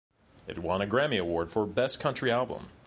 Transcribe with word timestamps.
It 0.47 0.57
won 0.57 0.81
a 0.81 0.87
Grammy 0.87 1.21
Award 1.21 1.51
for 1.51 1.67
Best 1.67 1.99
Country 1.99 2.31
Album. 2.31 2.69